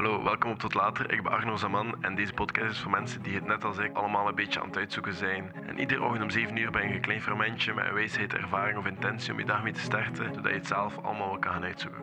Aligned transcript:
Hallo, 0.00 0.22
welkom 0.22 0.50
op 0.50 0.58
Tot 0.58 0.74
Later. 0.74 1.12
Ik 1.12 1.22
ben 1.22 1.32
Arno 1.32 1.56
Zaman 1.56 2.02
en 2.02 2.14
deze 2.14 2.32
podcast 2.32 2.70
is 2.70 2.78
voor 2.78 2.90
mensen 2.90 3.22
die 3.22 3.34
het 3.34 3.46
net 3.46 3.64
als 3.64 3.78
ik 3.78 3.92
allemaal 3.92 4.28
een 4.28 4.34
beetje 4.34 4.60
aan 4.60 4.66
het 4.66 4.76
uitzoeken 4.76 5.14
zijn. 5.14 5.52
En 5.66 5.78
iedere 5.78 6.02
ochtend 6.02 6.22
om 6.22 6.30
7 6.30 6.56
uur 6.56 6.70
ben 6.70 6.88
je 6.88 6.94
een 6.94 7.00
klein 7.00 7.22
fermentje 7.22 7.74
met 7.74 7.84
een 7.86 7.94
wijsheid, 7.94 8.32
ervaring 8.32 8.78
of 8.78 8.86
intentie 8.86 9.32
om 9.32 9.38
je 9.38 9.44
dag 9.44 9.62
mee 9.62 9.72
te 9.72 9.80
starten, 9.80 10.34
zodat 10.34 10.50
je 10.50 10.58
het 10.58 10.66
zelf 10.66 10.98
allemaal 10.98 11.28
wel 11.28 11.38
kan 11.38 11.52
gaan 11.52 11.62
uitzoeken. 11.62 12.02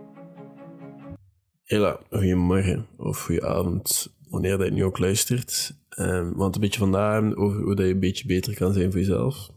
Hela, 1.64 2.00
goedemorgen 2.10 2.88
of 2.98 3.22
goedenavond, 3.22 4.16
wanneer 4.30 4.58
dat 4.58 4.68
je 4.68 4.74
nu 4.74 4.84
ook 4.84 5.00
luistert. 5.00 5.76
Um, 6.00 6.34
want 6.36 6.56
een 6.56 6.62
beetje 6.62 6.80
vandaag 6.80 7.36
over 7.36 7.62
hoe 7.62 7.76
dat 7.76 7.86
je 7.86 7.94
een 7.94 8.00
beetje 8.00 8.28
beter 8.28 8.56
kan 8.56 8.74
zijn 8.74 8.92
voor 8.92 9.00
jezelf. 9.00 9.50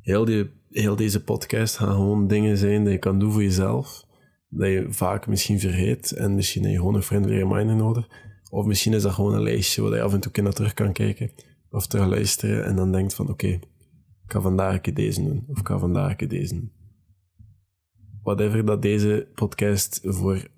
Heel, 0.00 0.24
die, 0.24 0.50
heel 0.70 0.96
deze 0.96 1.24
podcast 1.24 1.76
gaan 1.76 1.92
gewoon 1.92 2.26
dingen 2.26 2.56
zijn 2.56 2.84
die 2.84 2.92
je 2.92 2.98
kan 2.98 3.18
doen 3.18 3.32
voor 3.32 3.42
jezelf 3.42 4.05
dat 4.56 4.68
je 4.68 4.86
vaak 4.88 5.26
misschien 5.26 5.60
vergeet 5.60 6.12
en 6.12 6.34
misschien 6.34 6.62
heb 6.62 6.70
je 6.70 6.78
gewoon 6.78 6.94
een 6.94 7.02
friendly 7.02 7.36
reminder 7.36 7.76
nodig. 7.76 8.08
Of 8.50 8.66
misschien 8.66 8.92
is 8.92 9.02
dat 9.02 9.12
gewoon 9.12 9.34
een 9.34 9.42
lijstje 9.42 9.82
waar 9.82 9.94
je 9.94 10.02
af 10.02 10.12
en 10.12 10.20
toe 10.20 10.42
naar 10.42 10.52
terug 10.52 10.74
kan 10.74 10.92
kijken 10.92 11.30
of 11.70 11.86
terug 11.86 12.06
luisteren 12.06 12.64
en 12.64 12.76
dan 12.76 12.92
denkt 12.92 13.14
van 13.14 13.28
oké, 13.28 13.46
ik 13.46 14.32
ga 14.32 14.40
vandaag 14.40 14.80
deze 14.80 15.22
doen 15.22 15.44
of 15.48 15.58
ik 15.58 15.66
ga 15.66 15.78
vandaag 15.78 16.16
deze 16.16 16.54
doen. 16.54 16.72
Whatever 18.22 18.64
dat 18.64 18.82
deze 18.82 19.28
podcast 19.34 20.00
voor 20.02 20.48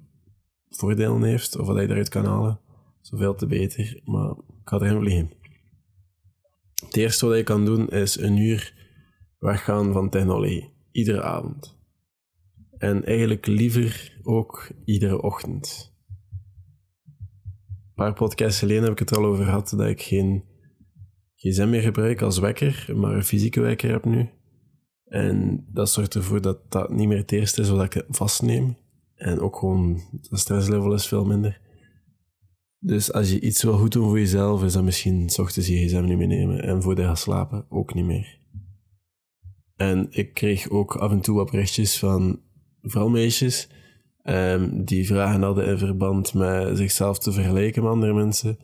voordelen 0.69 1.23
heeft 1.23 1.57
of 1.57 1.67
wat 1.67 1.77
je 1.77 1.83
eruit 1.83 2.09
kan 2.09 2.25
halen, 2.25 2.61
zoveel 3.01 3.35
te 3.35 3.47
beter, 3.47 4.01
maar 4.05 4.31
ik 4.31 4.65
ga 4.65 4.81
erin 4.81 5.03
liggen. 5.03 5.31
Het 6.85 6.97
eerste 6.97 7.27
wat 7.27 7.37
je 7.37 7.43
kan 7.43 7.65
doen 7.65 7.89
is 7.89 8.19
een 8.19 8.37
uur 8.37 8.75
weggaan 9.39 9.93
van 9.93 10.11
technologie, 10.11 10.71
iedere 10.93 11.23
avond. 11.23 11.78
En 12.79 13.05
eigenlijk 13.05 13.47
liever 13.47 14.19
ook 14.23 14.71
iedere 14.85 15.23
ochtend. 15.23 15.93
Een 17.07 17.95
paar 17.95 18.13
podcasts 18.13 18.59
geleden 18.59 18.83
heb 18.83 18.93
ik 18.93 18.99
het 18.99 19.17
al 19.17 19.25
over 19.25 19.45
gehad 19.45 19.75
dat 19.77 19.87
ik 19.89 20.03
geen 20.03 20.45
gsm 21.35 21.69
meer 21.69 21.83
gebruik 21.83 22.23
als 22.23 22.39
wekker, 22.39 22.93
maar 22.97 23.15
een 23.15 23.25
fysieke 23.25 23.61
wekker 23.61 23.91
heb 23.91 24.05
nu. 24.05 24.31
En 25.05 25.65
dat 25.73 25.91
zorgt 25.91 26.15
ervoor 26.15 26.41
dat 26.41 26.71
dat 26.71 26.91
niet 26.91 27.09
meer 27.09 27.17
het 27.17 27.33
eerste 27.33 27.61
is 27.61 27.69
wat 27.69 27.95
ik 27.95 28.05
vastneem. 28.09 28.77
En 29.15 29.41
ook 29.41 29.57
gewoon, 29.57 30.01
de 30.11 30.37
stresslevel 30.37 30.95
is 30.95 31.07
veel 31.07 31.25
minder. 31.25 31.61
Dus 32.79 33.13
als 33.13 33.31
je 33.31 33.41
iets 33.41 33.63
wil 33.63 33.79
goed 33.79 33.93
doen 33.93 34.09
voor 34.09 34.19
jezelf, 34.19 34.65
is 34.65 34.73
dat 34.73 34.85
misschien 34.85 35.29
s 35.31 35.39
ochtends 35.39 35.69
je 35.69 35.87
gsm 35.87 36.05
niet 36.05 36.19
meer 36.19 36.27
nemen. 36.27 36.63
En 36.63 36.83
voor 36.83 36.97
je 36.97 37.03
gaat 37.03 37.19
slapen 37.19 37.67
ook 37.69 37.95
niet 37.95 38.05
meer. 38.05 38.39
En 39.77 40.07
ik 40.11 40.35
kreeg 40.35 40.69
ook 40.69 40.97
af 40.97 41.11
en 41.11 41.21
toe 41.21 41.37
wat 41.37 41.51
berichtjes 41.51 41.99
van 41.99 42.41
vooral 42.83 43.09
meisjes, 43.09 43.69
um, 44.25 44.85
die 44.85 45.07
vragen 45.07 45.43
hadden 45.43 45.67
in 45.67 45.79
verband 45.79 46.35
met 46.35 46.77
zichzelf 46.77 47.19
te 47.19 47.33
vergelijken 47.33 47.83
met 47.83 47.93
andere 47.93 48.15
mensen 48.15 48.59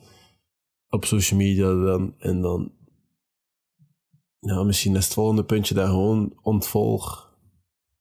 op 0.89 1.05
social 1.05 1.39
media 1.39 1.73
dan, 1.73 2.15
en 2.17 2.41
dan 2.41 2.71
ja, 4.39 4.63
misschien 4.63 4.95
is 4.95 5.03
het 5.03 5.13
volgende 5.13 5.43
puntje 5.43 5.73
daar 5.73 5.87
gewoon 5.87 6.33
ontvolg 6.41 7.33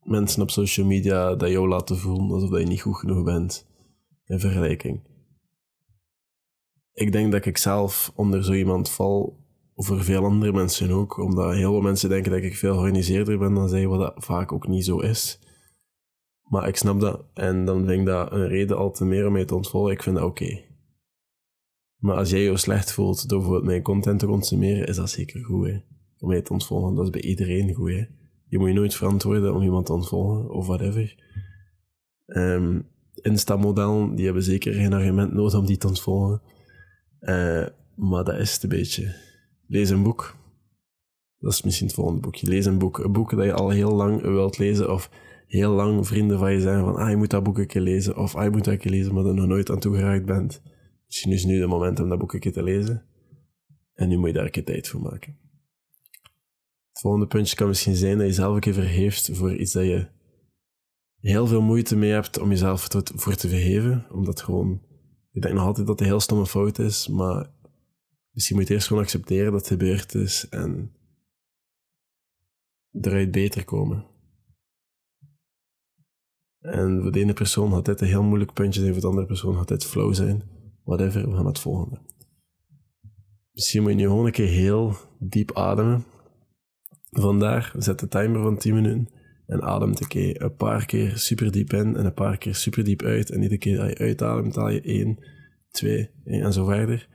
mensen 0.03 0.43
op 0.43 0.51
social 0.51 0.87
media 0.87 1.35
dat 1.35 1.51
jou 1.51 1.69
laten 1.69 1.99
voelen 1.99 2.31
alsof 2.31 2.59
je 2.59 2.67
niet 2.67 2.81
goed 2.81 2.97
genoeg 2.97 3.25
bent 3.25 3.67
in 4.25 4.41
vergelijking. 4.41 5.01
Ik 6.93 7.13
denk 7.13 7.33
dat 7.33 7.45
ik 7.45 7.57
zelf 7.57 8.13
onder 8.15 8.45
zo 8.45 8.53
iemand 8.53 8.91
val, 8.91 9.39
voor 9.75 10.05
veel 10.05 10.25
andere 10.25 10.53
mensen 10.53 10.91
ook, 10.91 11.19
omdat 11.19 11.55
heel 11.55 11.71
veel 11.71 11.81
mensen 11.81 12.09
denken 12.09 12.31
dat 12.33 12.43
ik 12.43 12.57
veel 12.57 12.73
georganiseerder 12.73 13.39
ben 13.39 13.55
dan 13.55 13.69
zij, 13.69 13.87
wat 13.87 14.01
dat 14.01 14.25
vaak 14.25 14.53
ook 14.53 14.69
niet 14.69 14.85
zo 14.85 14.99
is. 14.99 15.39
Maar 16.45 16.69
ik 16.69 16.77
snap 16.77 17.01
dat. 17.01 17.25
En 17.35 17.65
dan 17.65 17.87
vind 17.87 18.01
ik 18.01 18.07
dat 18.07 18.33
een 18.33 18.49
reden 18.49 18.77
al 18.77 18.91
te 18.91 19.05
meer 19.05 19.27
om 19.27 19.33
mij 19.33 19.45
te 19.45 19.55
ontvolgen. 19.55 19.93
Ik 19.93 20.03
vind 20.03 20.17
dat 20.17 20.25
oké. 20.25 20.63
Maar 21.97 22.17
als 22.17 22.31
jij 22.31 22.41
je 22.41 22.57
slecht 22.57 22.93
voelt 22.93 23.29
door 23.29 23.39
bijvoorbeeld 23.39 23.67
mijn 23.67 23.83
content 23.83 24.19
te 24.19 24.27
consumeren, 24.27 24.87
is 24.87 24.97
dat 24.97 25.11
zeker 25.11 25.45
goed, 25.45 25.67
hè. 25.67 25.79
Om 26.19 26.29
mij 26.29 26.43
te 26.43 26.53
ontvolgen. 26.53 26.95
Dat 26.95 27.05
is 27.05 27.11
bij 27.11 27.23
iedereen 27.23 27.75
goed, 27.75 27.91
hè. 27.91 28.05
Je 28.47 28.59
moet 28.59 28.69
je 28.69 28.75
nooit 28.75 28.95
verantwoorden 28.95 29.55
om 29.55 29.63
iemand 29.63 29.87
te 29.87 29.93
ontvolgen, 29.93 30.51
of 30.51 30.67
whatever. 30.67 31.15
Um, 32.27 32.89
Insta-modellen, 33.15 34.15
die 34.15 34.25
hebben 34.25 34.43
zeker 34.43 34.75
geen 34.75 34.93
argument 34.93 35.33
nodig 35.33 35.59
om 35.59 35.67
die 35.67 35.77
te 35.77 35.87
ontvolgen. 35.87 36.43
Uh, 37.21 37.67
maar 37.95 38.25
dat 38.25 38.39
is 38.39 38.53
het 38.53 38.63
een 38.63 38.69
beetje. 38.69 39.15
Lees 39.67 39.91
een 39.91 40.03
boek. 40.03 40.37
Dat 41.39 41.53
is 41.53 41.63
misschien 41.63 41.87
het 41.87 41.97
volgende 41.97 42.21
boekje. 42.21 42.49
Lees 42.49 42.67
een 42.67 42.79
boek. 42.79 42.99
Een 42.99 43.13
boek 43.13 43.31
dat 43.31 43.45
je 43.45 43.53
al 43.53 43.71
heel 43.71 43.93
lang 43.93 44.23
wilt 44.23 44.59
lezen, 44.59 44.93
of 44.93 45.11
heel 45.47 45.73
lang 45.73 46.07
vrienden 46.07 46.39
van 46.39 46.53
je 46.53 46.61
zeggen 46.61 46.85
van 46.85 46.97
ah, 46.97 47.11
je 47.11 47.17
moet 47.17 47.31
dat 47.31 47.43
boek 47.43 47.59
een 47.59 47.67
keer 47.67 47.81
lezen, 47.81 48.17
of 48.17 48.35
ah, 48.35 48.45
je 48.45 48.51
moet 48.51 48.65
dat 48.65 48.73
een 48.73 48.81
keer 48.81 48.91
lezen, 48.91 49.15
maar 49.15 49.25
er 49.25 49.35
nog 49.35 49.47
nooit 49.47 49.71
aan 49.71 49.79
toegeraakt 49.79 50.27
bent. 50.27 50.63
Misschien 51.07 51.33
is 51.33 51.45
nu 51.45 51.59
de 51.59 51.67
moment 51.67 52.01
om 52.01 52.09
dat 52.09 52.19
boek 52.19 52.33
een 52.33 52.41
keer 52.41 52.53
te 52.53 52.63
lezen. 52.63 53.05
En 53.95 54.09
nu 54.09 54.17
moet 54.17 54.29
je 54.29 54.35
daar 54.35 54.45
een 54.45 54.51
keer 54.51 54.65
tijd 54.65 54.89
voor 54.89 55.01
maken. 55.01 55.39
Het 56.89 57.01
volgende 57.01 57.27
puntje 57.27 57.57
kan 57.57 57.69
misschien 57.69 57.97
zijn 57.97 58.19
dat 58.19 58.27
je 58.27 58.33
zelf 58.33 58.55
een 58.55 58.61
keer 58.61 58.75
vergeeft 58.75 59.31
voor 59.33 59.57
iets 59.57 59.73
dat 59.73 59.85
je 59.85 60.09
heel 61.21 61.47
veel 61.47 61.63
moeite 61.63 61.97
mee 61.97 62.11
hebt 62.11 62.39
om 62.39 62.51
jezelf 62.51 62.89
voor 63.15 63.35
te 63.35 63.49
vergeven. 63.49 64.07
Omdat 64.11 64.41
gewoon, 64.41 64.83
ik 65.33 65.43
denk 65.43 65.55
nog 65.55 65.65
altijd 65.65 65.87
dat 65.87 65.99
het 65.99 66.01
een 66.01 66.13
heel 66.13 66.21
stomme 66.21 66.47
fout 66.47 66.79
is, 66.79 67.09
maar 67.09 67.51
misschien 68.31 68.57
moet 68.57 68.69
je 68.69 68.75
eerst 68.75 68.87
gewoon 68.87 69.03
accepteren 69.03 69.53
dat 69.53 69.61
het 69.61 69.69
gebeurd 69.69 70.15
is 70.15 70.49
en 70.49 70.93
eruit 73.01 73.31
beter 73.31 73.65
komen. 73.65 74.07
En 76.65 77.03
voor 77.03 77.13
de 77.13 77.21
ene 77.21 77.33
persoon 77.33 77.73
had 77.73 77.85
dit 77.85 78.01
een 78.01 78.07
heel 78.07 78.23
moeilijk 78.23 78.53
puntje 78.53 78.81
zijn, 78.81 78.93
voor 78.93 79.03
de 79.03 79.09
andere 79.09 79.27
persoon 79.27 79.55
had 79.55 79.69
dit 79.69 79.85
flow 79.85 80.15
zijn. 80.15 80.43
Whatever, 80.85 81.21
we 81.21 81.35
gaan 81.35 81.37
naar 81.37 81.53
het 81.53 81.59
volgende. 81.59 81.99
Misschien 83.53 83.83
moet 83.83 83.91
je 83.91 83.97
nu 83.97 84.03
gewoon 84.03 84.27
een 84.27 84.33
keer 84.33 84.49
heel 84.49 84.97
diep 85.19 85.53
ademen. 85.53 86.05
Vandaar, 87.11 87.73
zet 87.77 87.99
de 87.99 88.09
timer 88.09 88.43
van 88.43 88.59
10 88.59 88.75
minuten 88.75 89.09
en 89.47 89.63
ademt 89.63 90.01
een 90.01 90.09
keer 90.09 90.43
een 90.43 90.55
paar 90.57 90.87
keer 90.87 91.19
super 91.19 91.53
diep 91.53 91.73
in 91.73 91.97
en 91.97 92.05
een 92.05 92.15
paar 92.15 92.39
keer 92.39 92.55
super 92.55 92.85
diep 92.85 93.03
uit. 93.03 93.31
En 93.31 93.43
iedere 93.43 93.59
keer 93.59 93.77
dat 93.77 93.89
je 93.89 93.99
uitademt, 93.99 94.57
haal 94.57 94.71
je 94.71 94.81
1, 94.81 95.19
2 95.71 96.11
en 96.25 96.53
zo 96.53 96.65
verder. 96.65 97.09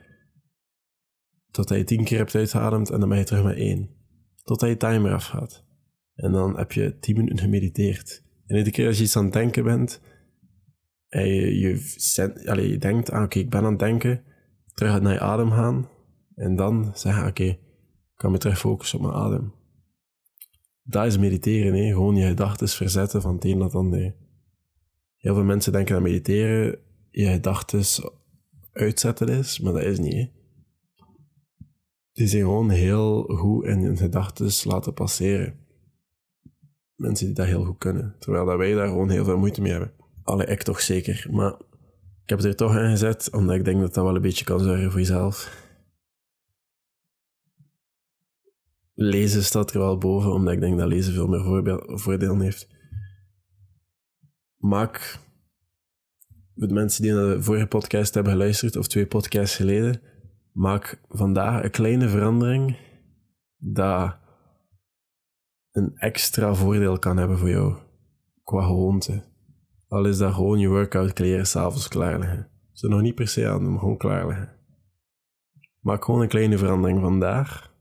Totdat 1.51 1.77
je 1.77 1.83
10 1.83 2.03
keer 2.03 2.17
hebt 2.17 2.35
uitgeademd 2.35 2.89
en 2.89 2.99
dan 2.99 3.09
ben 3.09 3.17
je 3.17 3.23
terug 3.23 3.43
met 3.43 3.57
1. 3.57 3.89
Totdat 4.43 4.69
je 4.69 4.77
timer 4.77 5.13
afgaat. 5.13 5.65
En 6.15 6.31
dan 6.31 6.57
heb 6.57 6.71
je 6.71 6.99
10 6.99 7.15
minuten 7.15 7.37
gemediteerd. 7.37 8.27
En 8.49 8.55
iedere 8.55 8.75
keer 8.75 8.87
als 8.87 8.97
je 8.97 9.03
iets 9.03 9.17
aan 9.17 9.23
het 9.23 9.33
denken 9.33 9.63
bent, 9.63 10.01
en 11.07 11.27
je, 11.27 11.69
allez, 12.45 12.69
je 12.69 12.77
denkt, 12.77 13.11
ah, 13.11 13.23
oké, 13.23 13.39
ik 13.39 13.49
ben 13.49 13.63
aan 13.63 13.71
het 13.71 13.79
denken, 13.79 14.23
terug 14.73 15.01
naar 15.01 15.13
je 15.13 15.19
adem 15.19 15.51
gaan, 15.51 15.89
en 16.35 16.55
dan 16.55 16.91
zeggen, 16.93 17.27
oké, 17.27 17.43
ik 17.43 17.59
kan 18.15 18.31
me 18.31 18.37
terug 18.37 18.59
focussen 18.59 18.99
op 18.99 19.05
mijn 19.05 19.17
adem. 19.17 19.53
Dat 20.83 21.05
is 21.05 21.17
mediteren, 21.17 21.73
hè? 21.73 21.87
gewoon 21.87 22.15
je 22.15 22.27
gedachten 22.27 22.67
verzetten 22.67 23.21
van 23.21 23.33
het 23.33 23.45
een 23.45 23.57
naar 23.57 23.65
het 23.65 23.75
ander. 23.75 24.15
Heel 25.15 25.33
veel 25.33 25.43
mensen 25.43 25.71
denken 25.71 25.93
dat 25.93 26.03
mediteren 26.03 26.79
je 27.09 27.25
gedachten 27.25 27.83
uitzetten 28.71 29.27
is, 29.27 29.59
maar 29.59 29.73
dat 29.73 29.83
is 29.83 29.99
niet. 29.99 30.13
Hè? 30.13 30.27
Die 32.13 32.27
zijn 32.27 32.43
gewoon 32.43 32.69
heel 32.69 33.23
goed 33.23 33.65
in 33.65 33.79
hun 33.79 33.97
gedachten 33.97 34.69
laten 34.69 34.93
passeren 34.93 35.67
mensen 36.99 37.25
die 37.25 37.35
dat 37.35 37.45
heel 37.45 37.65
goed 37.65 37.77
kunnen. 37.77 38.15
Terwijl 38.19 38.45
dat 38.45 38.57
wij 38.57 38.73
daar 38.73 38.87
gewoon 38.87 39.09
heel 39.09 39.25
veel 39.25 39.37
moeite 39.37 39.61
mee 39.61 39.71
hebben. 39.71 39.91
Alle 40.23 40.45
ik 40.45 40.63
toch 40.63 40.81
zeker. 40.81 41.27
Maar 41.31 41.51
ik 42.23 42.29
heb 42.29 42.37
het 42.37 42.47
er 42.47 42.55
toch 42.55 42.75
aan 42.75 42.89
gezet, 42.89 43.29
omdat 43.31 43.55
ik 43.55 43.65
denk 43.65 43.79
dat 43.79 43.93
dat 43.93 44.03
wel 44.03 44.15
een 44.15 44.21
beetje 44.21 44.45
kan 44.45 44.59
zorgen 44.59 44.91
voor 44.91 44.99
jezelf. 44.99 45.67
Lezen 48.93 49.43
staat 49.43 49.73
er 49.73 49.79
wel 49.79 49.97
boven, 49.97 50.33
omdat 50.33 50.53
ik 50.53 50.59
denk 50.59 50.77
dat 50.77 50.87
lezen 50.87 51.13
veel 51.13 51.27
meer 51.27 51.99
voordelen 51.99 52.41
heeft. 52.41 52.67
Maak, 54.57 55.19
de 56.53 56.67
mensen 56.67 57.03
die 57.03 57.11
naar 57.11 57.35
de 57.35 57.43
vorige 57.43 57.67
podcast 57.67 58.13
hebben 58.13 58.33
geluisterd, 58.33 58.75
of 58.75 58.87
twee 58.87 59.07
podcasts 59.07 59.55
geleden, 59.55 60.01
maak 60.51 61.01
vandaag 61.09 61.63
een 61.63 61.71
kleine 61.71 62.09
verandering 62.09 62.77
dat 63.57 64.17
een 65.71 65.97
extra 65.97 66.53
voordeel 66.53 66.99
kan 66.99 67.17
hebben 67.17 67.37
voor 67.37 67.49
jou 67.49 67.77
qua 68.43 68.65
gewoonte. 68.65 69.23
Al 69.87 70.05
is 70.05 70.17
dat 70.17 70.33
gewoon 70.33 70.59
je 70.59 70.67
workout 70.67 71.13
kleren 71.13 71.47
s'avonds 71.47 71.87
klaarleggen. 71.87 72.49
Ze 72.71 72.87
nog 72.87 73.01
niet 73.01 73.15
per 73.15 73.27
se 73.27 73.49
aan 73.49 73.63
doen, 73.63 73.79
gewoon 73.79 73.97
klaarleggen. 73.97 74.57
Maak 75.79 76.05
gewoon 76.05 76.21
een 76.21 76.27
kleine 76.27 76.57
verandering 76.57 77.01
vandaag, 77.01 77.73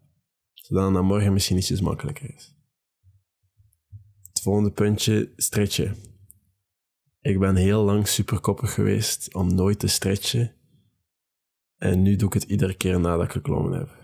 zodat 0.52 0.94
het 0.94 1.02
morgen 1.02 1.32
misschien 1.32 1.56
ietsjes 1.56 1.81
makkelijker 1.81 2.35
is. 2.35 2.56
Het 4.29 4.40
volgende 4.43 4.70
puntje, 4.70 5.32
stretchen. 5.37 5.96
Ik 7.20 7.38
ben 7.38 7.56
heel 7.56 7.85
lang 7.85 8.08
superkoppig 8.08 8.75
geweest 8.75 9.35
om 9.35 9.55
nooit 9.55 9.79
te 9.79 9.87
stretchen. 9.87 10.55
En 11.76 12.02
nu 12.02 12.17
doe 12.17 12.29
ik 12.29 12.35
het 12.35 12.43
iedere 12.43 12.75
keer 12.75 13.00
nadat 13.00 13.25
ik 13.25 13.32
geklommen 13.32 13.79
heb. 13.79 13.96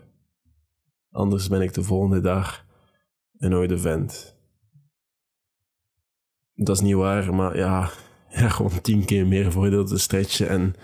Anders 1.10 1.48
ben 1.48 1.60
ik 1.60 1.74
de 1.74 1.82
volgende 1.82 2.20
dag 2.20 2.63
een 3.38 3.52
oude 3.52 3.78
vent. 3.78 4.36
Dat 6.54 6.76
is 6.76 6.82
niet 6.82 6.94
waar, 6.94 7.34
maar 7.34 7.56
ja, 7.64 7.90
gewoon 8.28 8.80
tien 8.80 9.04
keer 9.04 9.26
meer 9.26 9.52
voordeel 9.52 9.84
te 9.84 9.98
stretchen 9.98 10.48
en 10.48 10.74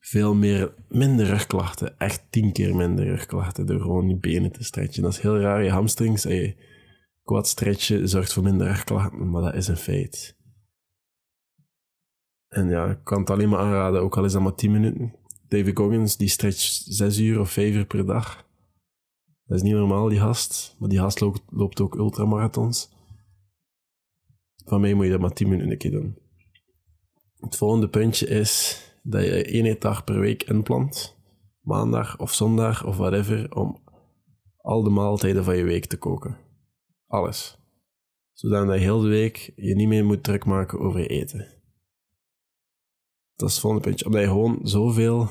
veel 0.00 0.34
meer, 0.34 0.74
minder 0.88 1.26
rugklachten. 1.26 1.98
Echt 1.98 2.26
tien 2.30 2.52
keer 2.52 2.76
minder 2.76 3.04
rugklachten 3.04 3.66
door 3.66 3.80
gewoon 3.80 4.08
je 4.08 4.16
benen 4.16 4.52
te 4.52 4.64
stretchen. 4.64 5.02
Dat 5.02 5.12
is 5.12 5.20
heel 5.20 5.38
raar. 5.38 5.64
Je 5.64 5.70
hamstrings 5.70 6.24
en 6.24 6.34
je 6.34 6.56
quad 7.22 7.48
stretchen 7.48 8.08
zorgt 8.08 8.32
voor 8.32 8.42
minder 8.42 8.66
rugklachten, 8.66 9.30
maar 9.30 9.42
dat 9.42 9.54
is 9.54 9.68
een 9.68 9.76
feit. 9.76 10.36
En 12.48 12.68
ja, 12.68 12.90
ik 12.90 13.04
kan 13.04 13.20
het 13.20 13.30
alleen 13.30 13.48
maar 13.48 13.58
aanraden, 13.58 14.00
ook 14.00 14.16
al 14.16 14.24
is 14.24 14.32
dat 14.32 14.42
maar 14.42 14.54
10 14.54 14.70
minuten. 14.70 15.14
David 15.48 15.76
Goggins, 15.76 16.16
die 16.16 16.28
stretcht 16.28 16.84
6 16.88 17.18
uur 17.18 17.40
of 17.40 17.50
5 17.50 17.74
uur 17.74 17.86
per 17.86 18.06
dag. 18.06 18.47
Dat 19.48 19.56
is 19.56 19.62
niet 19.62 19.74
normaal, 19.74 20.08
die 20.08 20.18
gast. 20.18 20.76
Maar 20.78 20.88
die 20.88 20.98
gast 20.98 21.20
loopt, 21.50 21.80
ook 21.80 21.94
ultramarathons. 21.94 22.90
Van 24.64 24.80
mij 24.80 24.94
moet 24.94 25.04
je 25.04 25.10
dat 25.10 25.20
maar 25.20 25.32
10 25.32 25.48
minuten 25.48 25.72
een 25.72 25.78
keer 25.78 25.90
doen. 25.90 26.18
Het 27.36 27.56
volgende 27.56 27.88
puntje 27.88 28.26
is 28.26 28.82
dat 29.02 29.24
je 29.24 29.44
één 29.44 29.80
dag 29.80 30.04
per 30.04 30.20
week 30.20 30.42
inplant. 30.42 31.16
Maandag 31.60 32.18
of 32.18 32.34
zondag 32.34 32.84
of 32.86 32.96
whatever. 32.96 33.54
Om 33.54 33.82
al 34.56 34.82
de 34.82 34.90
maaltijden 34.90 35.44
van 35.44 35.56
je 35.56 35.64
week 35.64 35.86
te 35.86 35.98
koken. 35.98 36.36
Alles. 37.06 37.58
Zodat 38.32 38.72
je 38.72 38.80
heel 38.80 39.00
de 39.00 39.08
week 39.08 39.52
je 39.56 39.74
niet 39.74 39.88
meer 39.88 40.04
moet 40.04 40.24
druk 40.24 40.44
maken 40.44 40.80
over 40.80 41.10
eten. 41.10 41.46
Dat 43.34 43.48
is 43.48 43.54
het 43.54 43.62
volgende 43.62 43.86
puntje. 43.86 44.06
Omdat 44.06 44.20
je 44.20 44.26
gewoon 44.26 44.58
zoveel 44.62 45.30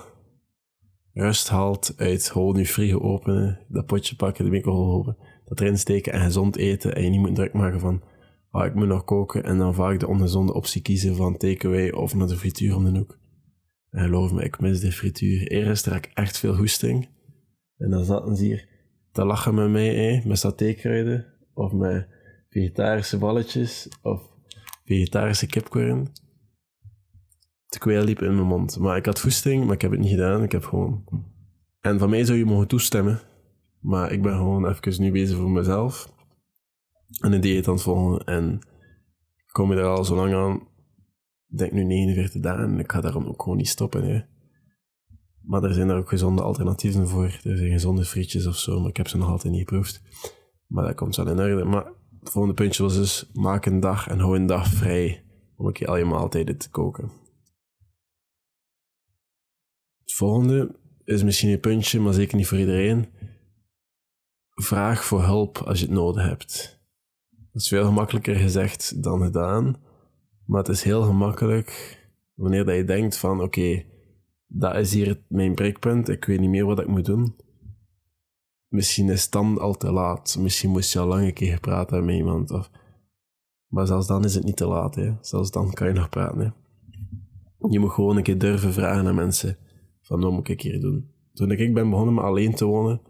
rust 1.18 1.50
haalt 1.50 1.94
uit 1.98 2.30
gewoon 2.30 2.58
je 2.58 2.66
frigo 2.66 3.00
openen, 3.00 3.60
dat 3.68 3.86
potje 3.86 4.16
pakken, 4.16 4.46
de 4.46 4.52
winkel 4.52 4.74
open, 4.74 5.18
dat 5.46 5.60
erin 5.60 5.78
steken 5.78 6.14
en 6.14 6.22
gezond 6.22 6.58
eten. 6.58 6.96
En 6.96 7.04
je 7.04 7.10
niet 7.10 7.20
moet 7.20 7.36
druk 7.36 7.54
maken 7.54 7.80
van, 7.80 8.04
ah, 8.52 8.66
ik 8.66 8.76
moet 8.76 8.88
nog 8.88 9.04
koken. 9.04 9.44
En 9.44 9.58
dan 9.58 9.74
vaak 9.74 10.00
de 10.00 10.08
ongezonde 10.08 10.54
optie 10.54 10.82
kiezen 10.82 11.16
van 11.16 11.38
takeaway 11.38 11.92
of 11.92 12.16
naar 12.16 12.28
de 12.28 12.38
frituur 12.38 12.76
om 12.76 12.84
de 12.84 12.98
hoek. 12.98 13.20
En 13.90 14.04
geloof 14.04 14.32
me, 14.32 14.44
ik 14.44 14.60
mis 14.60 14.80
de 14.80 14.92
frituur. 14.92 15.48
Eerst 15.48 15.86
had 15.86 15.96
ik 15.96 16.12
echt 16.14 16.38
veel 16.38 16.56
hoesting. 16.56 17.10
En 17.78 17.90
dan 17.90 18.04
zaten 18.04 18.36
ze 18.36 18.44
hier 18.44 18.68
te 19.12 19.26
lachen 19.26 19.56
met 19.56 19.70
mij, 19.70 19.96
hè, 19.96 20.28
met 20.28 20.40
satékruiden. 20.40 21.26
Of 21.54 21.72
met 21.72 22.08
vegetarische 22.50 23.18
balletjes. 23.18 23.90
Of 24.02 24.22
vegetarische 24.86 25.48
kipkorn. 25.48 26.12
De 27.70 27.80
kweel 27.80 28.04
liep 28.04 28.22
in 28.22 28.36
mijn 28.36 28.48
mond. 28.48 28.80
Maar 28.80 28.98
ik 28.98 29.06
had 29.06 29.22
hoesting, 29.22 29.66
maar 29.66 29.74
ik 29.74 29.82
heb 29.82 29.92
het 29.92 30.00
niet 30.00 30.10
gedaan. 30.10 30.44
Ik 30.44 30.52
heb 30.52 30.64
gewoon... 30.64 31.04
En 31.80 32.00
van 32.00 32.10
mij 32.10 32.26
zou 32.26 32.38
je 32.38 32.46
mogen 32.46 32.68
toestemmen. 32.68 33.20
Maar 33.80 34.12
ik 34.12 34.22
ben 34.22 34.34
gewoon 34.34 34.68
even 34.68 35.02
nu 35.02 35.12
bezig 35.12 35.38
voor 35.38 35.50
mezelf. 35.50 36.14
En 37.20 37.32
een 37.32 37.42
dieet 37.42 37.68
aan 37.68 37.74
het 37.74 37.84
volgen. 37.84 38.26
En 38.26 38.60
kom 39.52 39.72
je 39.72 39.78
er 39.78 39.86
al 39.86 40.04
zo 40.04 40.16
lang 40.16 40.34
aan 40.34 40.68
ik 41.50 41.58
denk 41.58 41.72
nu 41.72 41.84
49 41.84 42.42
dagen 42.42 42.64
en 42.64 42.80
ik 42.80 42.92
ga 42.92 43.02
daarom 43.02 43.26
ook 43.26 43.42
gewoon 43.42 43.58
niet 43.58 43.68
stoppen. 43.68 44.04
Hè. 44.04 44.22
Maar 45.42 45.64
er 45.64 45.74
zijn 45.74 45.90
er 45.90 45.98
ook 45.98 46.10
gezonde 46.10 46.42
alternatieven 46.42 47.08
voor. 47.08 47.40
Er 47.44 47.58
zijn 47.58 47.72
gezonde 47.72 48.06
frietjes 48.06 48.48
of 48.48 48.58
zo, 48.58 48.80
maar 48.80 48.90
ik 48.90 48.98
heb 48.98 49.08
ze 49.08 49.18
nog 49.18 49.30
altijd 49.30 49.54
niet 49.54 49.68
geproefd. 49.68 50.02
Maar 50.68 50.86
dat 50.86 50.96
komt 50.96 51.16
wel 51.16 51.28
in 51.28 51.40
orde. 51.40 51.64
Maar 51.64 51.86
het 52.20 52.30
volgende 52.30 52.56
puntje 52.56 52.84
was 52.84 52.96
dus: 52.96 53.30
maak 53.34 53.66
een 53.66 53.80
dag 53.80 54.08
en 54.08 54.20
hou 54.20 54.36
een 54.36 54.46
dag 54.46 54.68
vrij 54.68 55.24
om 55.56 55.66
een 55.66 55.74
keer 55.74 55.88
al 55.88 55.98
je 55.98 56.06
maaltijden 56.06 56.58
te 56.58 56.70
koken. 56.70 57.12
Volgende 60.18 60.76
is 61.04 61.24
misschien 61.24 61.50
een 61.50 61.60
puntje, 61.60 62.00
maar 62.00 62.14
zeker 62.14 62.38
niet 62.38 62.48
voor 62.48 62.58
iedereen. 62.58 63.06
Vraag 64.50 65.06
voor 65.06 65.24
hulp 65.24 65.58
als 65.58 65.80
je 65.80 65.86
het 65.86 65.94
nodig 65.94 66.24
hebt. 66.24 66.80
Dat 67.30 67.62
is 67.62 67.68
veel 67.68 67.86
gemakkelijker 67.86 68.36
gezegd 68.36 69.04
dan 69.04 69.22
gedaan. 69.22 69.76
Maar 70.46 70.60
het 70.60 70.70
is 70.70 70.84
heel 70.84 71.02
gemakkelijk 71.02 72.00
wanneer 72.34 72.66
dat 72.66 72.76
je 72.76 72.84
denkt 72.84 73.18
van 73.18 73.42
oké, 73.42 73.84
dat 74.48 74.76
is 74.76 74.94
hier 74.94 75.22
mijn 75.28 75.56
breekpunt, 75.56 76.10
ik 76.10 76.26
weet 76.26 76.40
niet 76.40 76.50
meer 76.50 76.66
wat 76.66 76.80
ik 76.80 76.88
moet 76.88 77.06
doen. 77.06 77.36
Misschien 78.68 79.10
is 79.10 79.24
het 79.24 79.32
dan 79.32 79.60
al 79.60 79.74
te 79.74 79.92
laat. 79.92 80.38
Misschien 80.40 80.70
moest 80.70 80.94
je 80.94 81.00
al 81.00 81.08
lang 81.08 81.26
een 81.26 81.34
keer 81.34 81.54
gepraat 81.54 81.92
met 81.92 82.16
iemand. 82.16 82.52
Of... 82.52 82.70
Maar 83.68 83.88
zelfs 83.88 84.08
dan 84.08 84.24
is 84.24 84.36
het 84.36 84.44
niet 84.44 84.58
te 84.58 84.68
laat. 84.68 84.96
Hè. 84.96 85.14
Zelfs 85.22 85.52
dan 85.52 85.74
kan 85.74 85.88
je 85.88 85.94
nog 85.94 86.10
praten. 86.10 86.56
Je 87.70 87.80
moet 87.80 87.92
gewoon 87.92 88.18
een 88.18 88.24
keer 88.24 88.38
durven 88.38 88.74
vragen 88.74 89.08
aan 89.08 89.16
mensen. 89.16 89.58
Van 90.08 90.22
wat 90.22 90.32
moet 90.32 90.50
ik 90.50 90.62
hier 90.62 90.80
doen? 90.80 91.12
Toen 91.34 91.52
ik 91.52 91.74
ben 91.74 91.90
begonnen 91.90 92.14
met 92.14 92.24
alleen 92.24 92.56
te 92.56 92.66
wonen, 92.66 93.02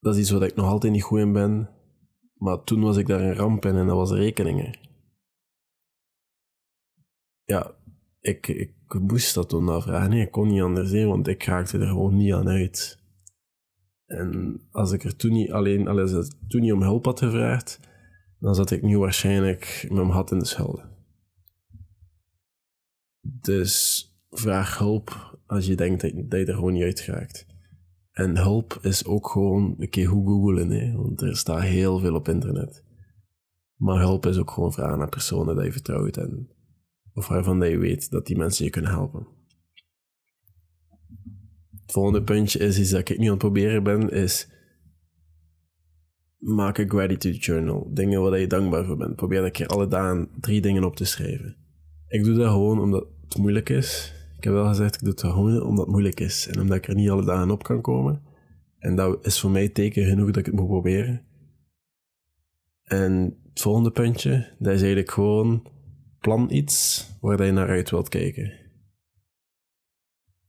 dat 0.00 0.14
is 0.14 0.20
iets 0.20 0.30
wat 0.30 0.42
ik 0.42 0.54
nog 0.54 0.66
altijd 0.66 0.92
niet 0.92 1.02
goed 1.02 1.18
in 1.18 1.32
ben. 1.32 1.70
Maar 2.34 2.64
toen 2.64 2.80
was 2.80 2.96
ik 2.96 3.06
daar 3.06 3.20
een 3.20 3.34
ramp 3.34 3.64
in 3.64 3.76
en 3.76 3.86
dat 3.86 3.96
was 3.96 4.10
rekeningen 4.10 4.86
ja, 7.46 7.74
ik, 8.20 8.48
ik 8.48 8.74
moest 9.00 9.34
dat 9.34 9.48
toen 9.48 9.64
navragen. 9.64 10.10
Nee, 10.10 10.20
ik 10.20 10.30
kon 10.30 10.48
niet 10.48 10.62
anders 10.62 10.90
zijn, 10.90 11.08
want 11.08 11.28
ik 11.28 11.44
raakte 11.44 11.78
er 11.78 11.86
gewoon 11.86 12.16
niet 12.16 12.32
aan 12.32 12.48
uit. 12.48 12.98
En 14.06 14.60
als 14.70 14.92
ik 14.92 15.04
er 15.04 15.16
toen 15.16 15.32
niet 15.32 15.50
alleen, 15.50 15.88
als 15.88 16.12
ik 16.12 16.32
toen 16.48 16.60
niet 16.60 16.72
om 16.72 16.82
hulp 16.82 17.04
had 17.04 17.18
gevraagd, 17.18 17.80
dan 18.38 18.54
zat 18.54 18.70
ik 18.70 18.82
nu 18.82 18.98
waarschijnlijk 18.98 19.86
mijn 19.90 20.08
hat 20.08 20.30
in 20.30 20.38
de 20.38 20.44
schelde. 20.44 20.84
Dus 23.20 24.04
vraag 24.38 24.78
hulp 24.78 25.38
als 25.46 25.66
je 25.66 25.74
denkt 25.74 26.00
dat, 26.00 26.40
je 26.40 26.46
er 26.46 26.54
gewoon 26.54 26.72
niet 26.72 26.82
uit 26.82 27.04
raakt. 27.04 27.46
En 28.12 28.36
hulp 28.36 28.78
is 28.82 29.04
ook 29.04 29.28
gewoon 29.28 29.74
een 29.78 29.90
keer 29.90 30.08
goed 30.08 30.26
googlen, 30.26 30.70
hè? 30.70 30.96
want 30.96 31.20
er 31.20 31.36
staat 31.36 31.62
heel 31.62 31.98
veel 31.98 32.14
op 32.14 32.28
internet. 32.28 32.84
Maar 33.76 33.98
hulp 33.98 34.26
is 34.26 34.38
ook 34.38 34.50
gewoon 34.50 34.72
vragen 34.72 34.98
naar 34.98 35.08
personen 35.08 35.56
die 35.56 35.64
je 35.64 35.72
vertrouwt 35.72 36.16
en 36.16 36.48
of 37.14 37.28
waarvan 37.28 37.70
je 37.70 37.78
weet 37.78 38.10
dat 38.10 38.26
die 38.26 38.36
mensen 38.36 38.64
je 38.64 38.70
kunnen 38.70 38.90
helpen. 38.90 39.26
Het 41.70 41.92
volgende 41.92 42.22
puntje 42.22 42.58
is 42.58 42.78
iets 42.78 42.90
dat 42.90 43.08
ik 43.08 43.18
nu 43.18 43.24
aan 43.24 43.30
het 43.30 43.38
proberen 43.38 43.82
ben, 43.82 44.10
is 44.10 44.48
maak 46.38 46.78
een 46.78 46.90
gratitude 46.90 47.38
journal. 47.38 47.90
Dingen 47.94 48.22
waar 48.22 48.38
je 48.38 48.46
dankbaar 48.46 48.84
voor 48.84 48.96
bent. 48.96 49.16
Probeer 49.16 49.42
dat 49.42 49.50
keer 49.50 49.66
alle 49.66 49.88
dagen 49.88 50.28
drie 50.40 50.60
dingen 50.60 50.84
op 50.84 50.96
te 50.96 51.04
schrijven. 51.04 51.56
Ik 52.08 52.24
doe 52.24 52.34
dat 52.34 52.50
gewoon 52.50 52.80
omdat 52.80 53.06
het 53.28 53.36
moeilijk 53.36 53.68
is. 53.68 54.14
Ik 54.36 54.44
heb 54.44 54.52
wel 54.52 54.66
gezegd, 54.66 54.94
ik 54.94 55.00
doe 55.00 55.10
het 55.10 55.20
gewoon 55.20 55.62
omdat 55.62 55.84
het 55.84 55.94
moeilijk 55.94 56.20
is. 56.20 56.48
En 56.48 56.60
omdat 56.60 56.76
ik 56.76 56.88
er 56.88 56.94
niet 56.94 57.10
alle 57.10 57.24
dagen 57.24 57.50
op 57.50 57.62
kan 57.62 57.80
komen. 57.80 58.22
En 58.78 58.96
dat 58.96 59.26
is 59.26 59.40
voor 59.40 59.50
mij 59.50 59.68
teken 59.68 60.06
genoeg 60.06 60.26
dat 60.26 60.36
ik 60.36 60.46
het 60.46 60.54
moet 60.54 60.66
proberen. 60.66 61.24
En 62.82 63.38
het 63.48 63.60
volgende 63.60 63.90
puntje, 63.90 64.54
dat 64.58 64.72
is 64.72 64.80
eigenlijk 64.80 65.10
gewoon 65.10 65.66
plan 66.18 66.50
iets 66.50 67.06
waar 67.20 67.44
je 67.44 67.52
naar 67.52 67.68
uit 67.68 67.90
wilt 67.90 68.08
kijken. 68.08 68.52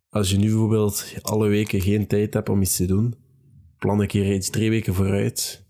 Als 0.10 0.32
je 0.32 0.38
nu 0.38 0.48
bijvoorbeeld 0.48 1.14
alle 1.22 1.48
weken 1.48 1.82
geen 1.82 2.08
tijd 2.08 2.34
hebt 2.34 2.50
om 2.50 2.62
iets 2.62 2.76
te 2.76 2.86
doen, 2.86 3.16
plan 3.78 4.02
ik 4.02 4.12
hier 4.12 4.34
iets 4.34 4.50
drie 4.50 4.70
weken 4.70 4.94
vooruit. 4.94 5.66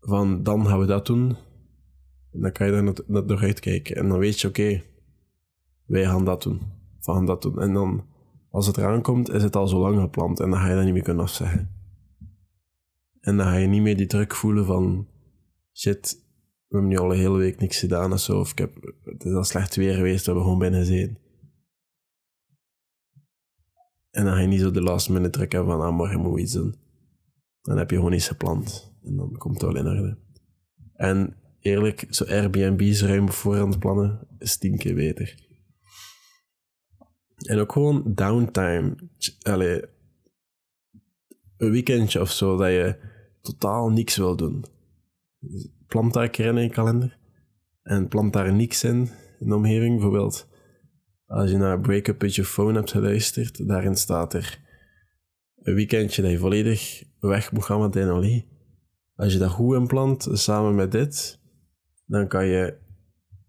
Van 0.00 0.42
dan 0.42 0.66
gaan 0.66 0.80
we 0.80 0.86
dat 0.86 1.06
doen. 1.06 1.36
En 2.32 2.40
dan 2.40 2.52
kan 2.52 2.66
je 2.66 2.72
daar 2.72 2.94
naar 3.06 3.38
uitkijken. 3.38 3.96
En 3.96 4.08
dan 4.08 4.18
weet 4.18 4.40
je, 4.40 4.48
oké, 4.48 4.82
wij 5.86 6.04
gaan 6.04 6.24
dat 6.24 6.42
doen. 6.42 6.60
Gaan 7.04 7.26
dat. 7.26 7.58
En 7.58 7.72
dan, 7.72 8.04
als 8.50 8.66
het 8.66 8.76
eraan 8.76 9.02
komt, 9.02 9.30
is 9.30 9.42
het 9.42 9.56
al 9.56 9.68
zo 9.68 9.78
lang 9.78 10.00
gepland. 10.00 10.40
En 10.40 10.50
dan 10.50 10.58
ga 10.58 10.68
je 10.68 10.74
dat 10.74 10.84
niet 10.84 10.92
meer 10.92 11.02
kunnen 11.02 11.22
afzeggen. 11.22 11.70
En 13.20 13.36
dan 13.36 13.46
ga 13.46 13.56
je 13.56 13.66
niet 13.66 13.82
meer 13.82 13.96
die 13.96 14.06
druk 14.06 14.34
voelen 14.34 14.66
van, 14.66 15.08
shit, 15.72 16.22
we 16.68 16.76
hebben 16.76 16.88
nu 16.88 16.96
al 16.96 17.12
een 17.12 17.18
hele 17.18 17.36
week 17.36 17.60
niks 17.60 17.78
gedaan 17.78 18.12
of 18.12 18.20
zo. 18.20 18.40
Of 18.40 18.50
ik 18.50 18.58
heb, 18.58 18.94
het 19.04 19.24
is 19.24 19.32
al 19.32 19.44
slecht 19.44 19.76
weer 19.76 19.94
geweest, 19.94 20.18
we 20.18 20.24
hebben 20.24 20.42
gewoon 20.42 20.58
binnen 20.58 20.80
gezeten. 20.80 21.18
En 24.10 24.24
dan 24.24 24.34
ga 24.34 24.40
je 24.40 24.46
niet 24.46 24.60
zo 24.60 24.70
de 24.70 24.82
last 24.82 25.08
minute 25.08 25.30
druk 25.30 25.52
van, 25.52 25.80
ah, 25.80 25.96
morgen 25.96 26.20
moet 26.20 26.40
iets 26.40 26.52
doen. 26.52 26.74
Dan 27.62 27.78
heb 27.78 27.90
je 27.90 27.96
gewoon 27.96 28.12
iets 28.12 28.28
gepland. 28.28 28.92
En 29.02 29.16
dan 29.16 29.36
komt 29.36 29.60
het 29.60 29.72
wel 29.72 29.76
in 29.76 29.86
orde. 29.86 30.18
En 30.94 31.36
eerlijk, 31.60 32.06
zo 32.10 32.24
Airbnb's 32.24 33.02
ruim 33.02 33.30
voorhand 33.30 33.78
plannen 33.78 34.26
is 34.38 34.56
tien 34.56 34.78
keer 34.78 34.94
beter. 34.94 35.34
En 37.44 37.58
ook 37.58 37.72
gewoon 37.72 38.02
downtime. 38.14 38.94
Allee, 39.42 39.82
een 41.56 41.70
weekendje 41.70 42.20
of 42.20 42.30
zo 42.30 42.56
dat 42.56 42.68
je 42.68 42.96
totaal 43.40 43.90
niks 43.90 44.16
wil 44.16 44.36
doen 44.36 44.64
plant 45.94 46.12
daar 46.12 46.30
keer 46.30 46.46
in 46.46 46.62
je 46.62 46.68
kalender. 46.68 47.18
En 47.82 48.08
plant 48.08 48.32
daar 48.32 48.54
niks 48.54 48.84
in, 48.84 49.10
in 49.40 49.48
de 49.48 49.54
omgeving. 49.54 49.92
Bijvoorbeeld, 49.92 50.48
als 51.26 51.50
je 51.50 51.56
naar 51.56 51.80
Break 51.80 52.08
Up 52.08 52.20
With 52.20 52.34
Your 52.34 52.50
Phone 52.50 52.74
hebt 52.74 52.90
geluisterd, 52.90 53.68
daarin 53.68 53.96
staat 53.96 54.34
er 54.34 54.60
een 55.62 55.74
weekendje 55.74 56.22
dat 56.22 56.30
je 56.30 56.38
volledig 56.38 57.02
weg 57.20 57.52
moet 57.52 57.64
gaan 57.64 57.80
met 57.80 57.92
de 57.92 58.44
Als 59.16 59.32
je 59.32 59.38
dat 59.38 59.50
goed 59.50 59.76
inplant, 59.76 60.28
samen 60.32 60.74
met 60.74 60.92
dit, 60.92 61.40
dan 62.06 62.28
kan 62.28 62.46
je 62.46 62.76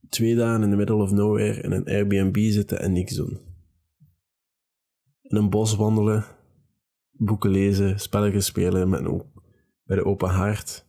twee 0.10 0.36
dagen 0.36 0.64
in 0.64 0.70
the 0.70 0.76
middle 0.76 0.96
of 1.02 1.12
nowhere 1.12 1.62
in 1.62 1.72
een 1.72 1.86
Airbnb 1.86 2.52
zitten 2.52 2.80
en 2.80 2.94
niks 2.94 3.16
doen. 3.16 3.40
In 5.28 5.38
een 5.38 5.50
bos 5.50 5.76
wandelen, 5.76 6.26
boeken 7.12 7.50
lezen, 7.50 8.00
spelletjes 8.00 8.46
spelen 8.46 8.90
met 8.90 9.06
een, 9.86 10.06
open 10.06 10.30
haard. 10.30 10.88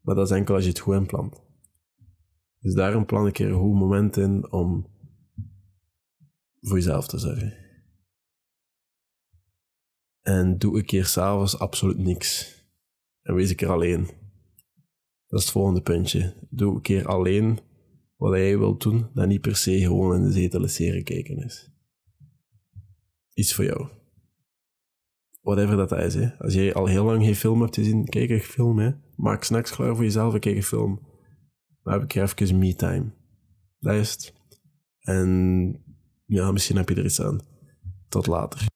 Maar 0.00 0.14
dat 0.14 0.30
is 0.30 0.36
enkel 0.36 0.54
als 0.54 0.64
je 0.64 0.70
het 0.70 0.78
goed 0.78 0.94
inplant. 0.94 1.42
Dus 2.60 2.74
daarom 2.74 3.06
plan 3.06 3.26
ik 3.26 3.38
er 3.38 3.50
een 3.50 3.58
goed 3.58 3.74
moment 3.74 4.16
in 4.16 4.52
om 4.52 4.86
voor 6.60 6.76
jezelf 6.76 7.06
te 7.06 7.18
zorgen. 7.18 7.54
En 10.20 10.58
doe 10.58 10.78
een 10.78 10.84
keer 10.84 11.04
s'avonds 11.04 11.58
absoluut 11.58 11.98
niks. 11.98 12.56
En 13.22 13.34
wees 13.34 13.50
ik 13.50 13.60
er 13.60 13.70
alleen. 13.70 14.04
Dat 15.26 15.38
is 15.38 15.44
het 15.44 15.50
volgende 15.52 15.82
puntje. 15.82 16.34
Doe 16.50 16.74
een 16.74 16.80
keer 16.80 17.06
alleen 17.06 17.58
wat 18.16 18.34
jij 18.34 18.58
wilt 18.58 18.82
doen, 18.82 19.10
dat 19.14 19.28
niet 19.28 19.40
per 19.40 19.56
se 19.56 19.78
gewoon 19.78 20.14
in 20.14 20.22
de 20.22 20.32
zetel 20.32 20.62
een 20.62 20.68
serie 20.68 21.02
kijken 21.02 21.36
is. 21.36 21.77
Iets 23.38 23.54
voor 23.54 23.64
jou. 23.64 23.88
Whatever 25.40 25.76
dat 25.76 25.92
is. 25.92 26.14
Hè. 26.14 26.38
Als 26.38 26.54
jij 26.54 26.74
al 26.74 26.86
heel 26.86 27.04
lang 27.04 27.24
geen 27.24 27.36
film 27.36 27.60
hebt 27.60 27.74
gezien, 27.74 28.04
kijk 28.04 28.30
een 28.30 28.40
film. 28.40 28.78
Hè. 28.78 28.90
Maak 29.16 29.44
snacks 29.44 29.70
klaar 29.70 29.94
voor 29.94 30.04
jezelf 30.04 30.34
en 30.34 30.40
kijk 30.40 30.56
een 30.56 30.62
film. 30.62 31.00
Dan 31.82 31.92
heb 31.92 32.02
ik 32.02 32.14
even 32.14 32.58
me-time. 32.58 33.12
Dat 33.78 33.94
is 33.94 34.10
het. 34.10 34.32
En 34.98 35.84
ja, 36.26 36.52
misschien 36.52 36.76
heb 36.76 36.88
je 36.88 36.94
er 36.94 37.04
iets 37.04 37.22
aan. 37.22 37.40
Tot 38.08 38.26
later. 38.26 38.66